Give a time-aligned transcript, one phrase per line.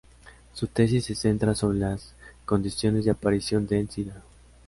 [0.53, 4.23] Su tesis se centra sobre las condiciones de aparición del Sida.